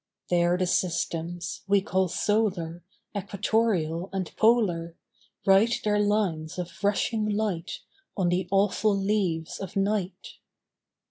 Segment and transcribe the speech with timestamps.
[0.31, 2.83] There the systems, we call solar,
[3.15, 4.95] Equatorial and polar,
[5.45, 7.81] Write their lines of rushing light
[8.17, 10.39] On the awful leaves of night.